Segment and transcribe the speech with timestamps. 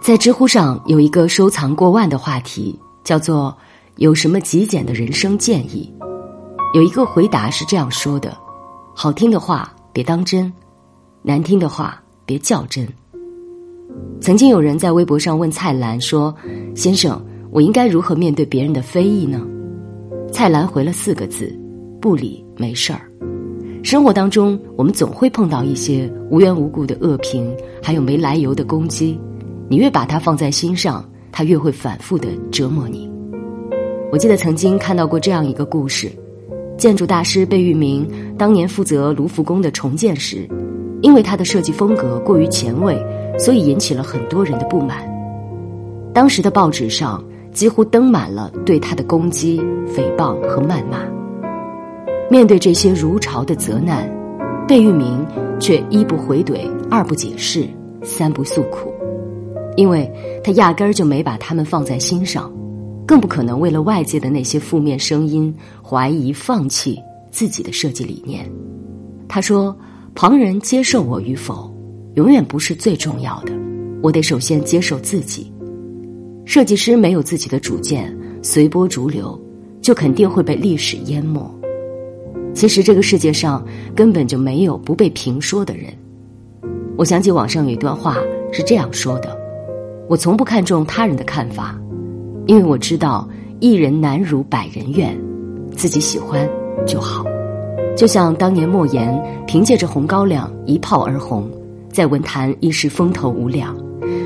[0.00, 3.54] 在知乎上有一个收藏过万的话题，叫做
[3.96, 5.92] “有什么极简的人生建议”。
[6.74, 8.34] 有一个回答是这样说的
[8.96, 10.50] ：“好听的话别当真，
[11.20, 12.88] 难听的话别较真。”
[14.22, 16.34] 曾经有人在微博上问蔡澜说
[16.74, 19.46] ：“先生，我应该如何面对别人的非议呢？”
[20.32, 21.54] 蔡澜回了四个字
[22.00, 23.02] ：“不理，没事儿。”
[23.84, 29.20] 生活当中，我们总会碰到一些无缘无故的恶评，还有没来由的攻击。
[29.70, 33.08] 你越把它放在心上，它越会反复的折磨你。
[34.10, 36.10] 我记得曾经看到过这样一个故事：
[36.76, 38.04] 建筑大师贝聿铭
[38.36, 40.44] 当年负责卢浮宫的重建时，
[41.02, 43.00] 因为他的设计风格过于前卫，
[43.38, 45.08] 所以引起了很多人的不满。
[46.12, 50.98] 当时的报纸上几乎登满了对他的攻击、诽谤和谩骂。
[52.28, 54.10] 面对这些如潮的责难，
[54.66, 55.24] 贝聿铭
[55.60, 57.68] 却一不回怼，二不解释，
[58.02, 58.92] 三不诉苦。
[59.80, 60.12] 因为
[60.44, 62.52] 他压根儿就没把他们放在心上，
[63.06, 67.00] 更不可能为了外界的那些负面声音怀疑放弃
[67.30, 68.46] 自己的设计理念。
[69.26, 69.74] 他说
[70.14, 71.74] ：“旁人接受我与否，
[72.12, 73.54] 永远不是最重要的，
[74.02, 75.50] 我得首先接受自己。
[76.44, 79.40] 设计师没有自己的主见，随波逐流，
[79.80, 81.50] 就肯定会被历史淹没。
[82.52, 83.66] 其实这个世界上
[83.96, 85.86] 根本就没有不被评说的人。”
[86.98, 88.18] 我想起网上有一段话
[88.52, 89.39] 是这样说的。
[90.10, 91.80] 我从不看重他人的看法，
[92.48, 93.28] 因为我知道
[93.60, 95.16] 一人难如百人愿，
[95.76, 96.50] 自己喜欢
[96.84, 97.24] 就好。
[97.96, 99.16] 就像当年莫言
[99.46, 101.48] 凭借着《红高粱》一炮而红，
[101.92, 103.72] 在文坛一时风头无两。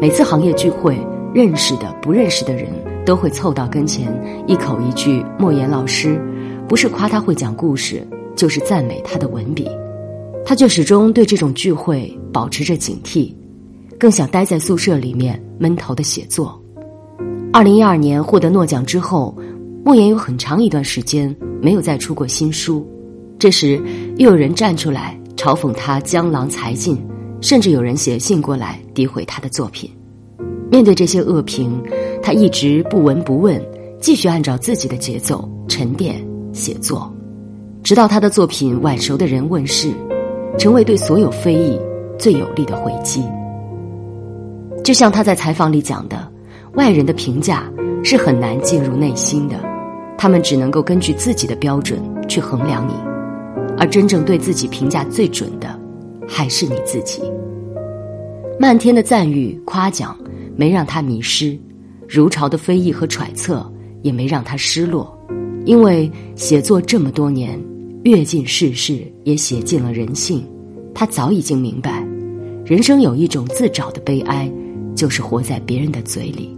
[0.00, 0.98] 每次行业聚会，
[1.34, 2.70] 认识的不认识的人
[3.04, 4.10] 都会凑到跟前，
[4.46, 6.18] 一口一句“莫言老师”，
[6.66, 8.02] 不是夸他会讲故事，
[8.34, 9.68] 就是赞美他的文笔。
[10.42, 13.30] 他却始终对这种聚会保持着警惕。
[13.98, 16.60] 更想待在宿舍里面闷头的写作。
[17.52, 19.36] 二零一二年获得诺奖之后，
[19.84, 22.86] 莫言有很长一段时间没有再出过新书。
[23.38, 23.80] 这时，
[24.16, 26.98] 又有人站出来嘲讽他江郎才尽，
[27.40, 29.90] 甚至有人写信过来诋毁他的作品。
[30.70, 31.82] 面对这些恶评，
[32.22, 33.62] 他一直不闻不问，
[34.00, 37.10] 继续按照自己的节奏沉淀写作，
[37.82, 39.92] 直到他的作品《晚熟的人》问世，
[40.58, 41.78] 成为对所有非议
[42.18, 43.22] 最有力的回击。
[44.86, 46.30] 就像他在采访里讲的，
[46.74, 47.68] 外人的评价
[48.04, 49.56] 是很难进入内心的，
[50.16, 51.98] 他们只能够根据自己的标准
[52.28, 52.92] 去衡量你，
[53.76, 55.76] 而真正对自己评价最准的，
[56.28, 57.20] 还是你自己。
[58.60, 60.16] 漫天的赞誉夸奖
[60.54, 61.58] 没让他迷失，
[62.08, 63.68] 如潮的非议和揣测
[64.02, 65.12] 也没让他失落，
[65.64, 67.60] 因为写作这么多年，
[68.04, 70.46] 阅尽世事，也写尽了人性，
[70.94, 72.06] 他早已经明白，
[72.64, 74.48] 人生有一种自找的悲哀。
[74.96, 76.52] 就是活在别人的嘴里。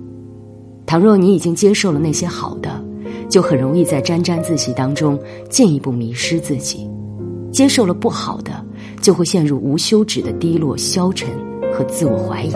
[0.87, 2.83] 倘若你已经接受了那些好的，
[3.29, 5.19] 就很容易在沾沾自喜当中
[5.51, 6.89] 进一步迷失自己；
[7.53, 8.65] 接受了不好的，
[9.03, 11.29] 就会陷入无休止的低落、消沉
[11.71, 12.53] 和自我怀疑。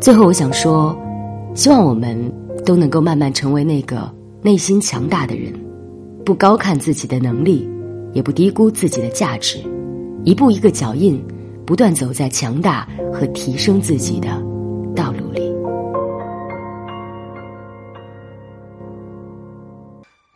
[0.00, 0.96] 最后，我想说，
[1.54, 2.18] 希望我们
[2.64, 5.52] 都能够慢慢成为那个内心强大的人，
[6.24, 7.68] 不高看自己的能力，
[8.12, 9.58] 也不低估自己的价值，
[10.24, 11.22] 一步一个脚印，
[11.64, 14.43] 不断走在强大和提升自己的。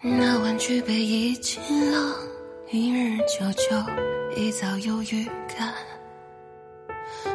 [0.01, 1.59] 那玩具被遗弃
[1.91, 2.15] 了，
[2.71, 3.77] 一日久久，
[4.37, 5.75] 一早有预感。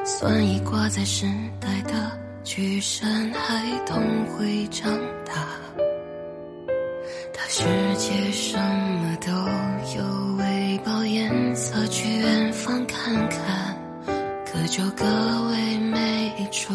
[0.06, 1.26] 算一挂在时
[1.60, 4.90] 代的巨山，孩童会长
[5.26, 5.46] 大。
[7.34, 7.66] 大世
[7.98, 9.30] 界什么都
[9.98, 15.04] 有，为饱颜色去远方看看，各就各
[15.50, 16.74] 位每一处。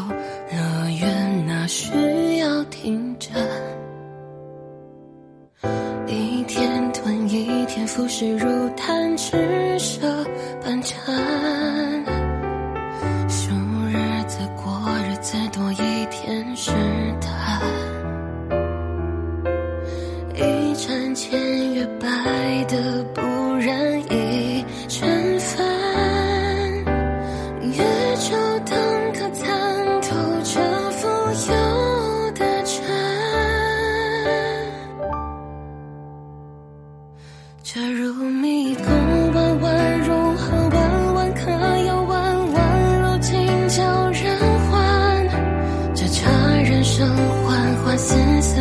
[6.48, 10.00] 天吞一天，浮世如弹指，舍
[10.64, 11.14] 半缠。
[13.28, 13.50] 数
[13.86, 14.72] 日子过
[15.06, 16.70] 日子，多一天试
[17.20, 17.60] 探。
[20.34, 23.20] 一盏千月白的不
[23.56, 24.00] 染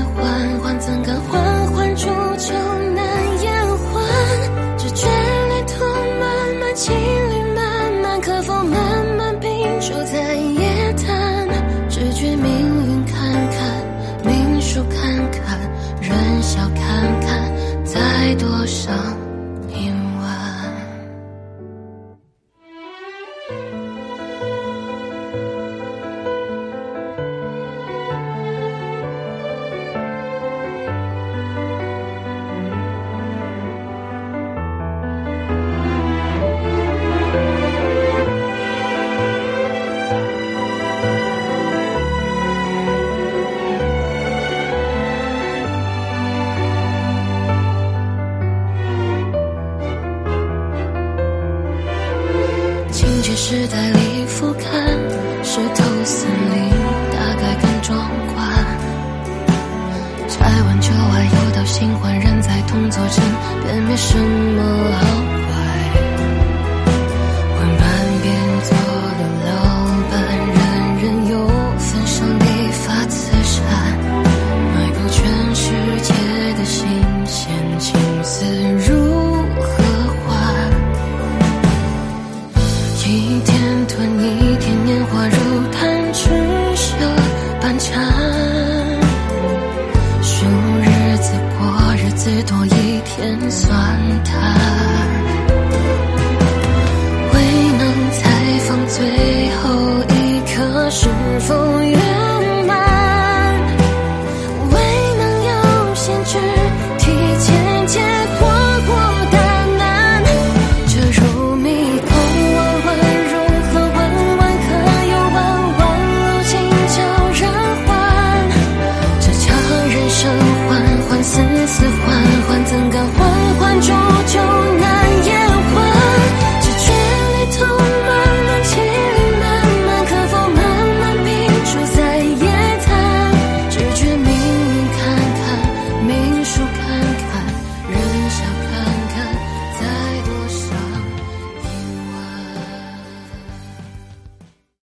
[0.04, 0.77] 缓缓